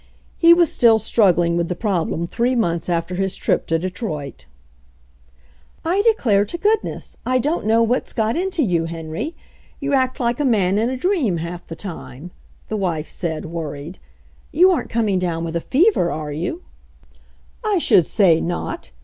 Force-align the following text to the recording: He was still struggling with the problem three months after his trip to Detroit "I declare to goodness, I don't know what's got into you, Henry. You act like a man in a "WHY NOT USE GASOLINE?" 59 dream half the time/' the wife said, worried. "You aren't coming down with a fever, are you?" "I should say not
He 0.39 0.51
was 0.51 0.73
still 0.73 0.97
struggling 0.97 1.55
with 1.55 1.67
the 1.67 1.75
problem 1.75 2.25
three 2.25 2.55
months 2.55 2.89
after 2.89 3.13
his 3.13 3.35
trip 3.35 3.67
to 3.67 3.77
Detroit 3.77 4.47
"I 5.85 6.01
declare 6.01 6.43
to 6.43 6.57
goodness, 6.57 7.19
I 7.23 7.37
don't 7.37 7.67
know 7.67 7.83
what's 7.83 8.11
got 8.11 8.35
into 8.35 8.63
you, 8.63 8.85
Henry. 8.85 9.35
You 9.79 9.93
act 9.93 10.19
like 10.19 10.39
a 10.39 10.43
man 10.43 10.79
in 10.79 10.89
a 10.89 10.93
"WHY 10.93 10.95
NOT 10.95 10.95
USE 10.95 10.95
GASOLINE?" 10.95 10.99
59 11.01 11.11
dream 11.11 11.37
half 11.51 11.67
the 11.67 11.75
time/' 11.75 12.31
the 12.69 12.77
wife 12.77 13.09
said, 13.09 13.45
worried. 13.45 13.99
"You 14.51 14.71
aren't 14.71 14.89
coming 14.89 15.19
down 15.19 15.43
with 15.43 15.55
a 15.55 15.61
fever, 15.61 16.09
are 16.11 16.31
you?" 16.33 16.63
"I 17.63 17.77
should 17.77 18.07
say 18.07 18.41
not 18.41 18.89